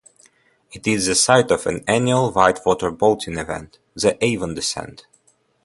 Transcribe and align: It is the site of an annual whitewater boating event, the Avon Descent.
It 0.71 0.87
is 0.87 1.05
the 1.05 1.13
site 1.13 1.51
of 1.51 1.67
an 1.67 1.83
annual 1.87 2.31
whitewater 2.31 2.89
boating 2.89 3.37
event, 3.37 3.77
the 3.93 4.17
Avon 4.25 4.55
Descent. 4.55 5.05